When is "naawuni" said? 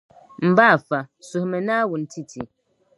1.67-2.03